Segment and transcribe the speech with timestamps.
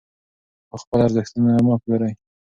[0.67, 2.13] خو خپل ارزښتونه مه پلورئ.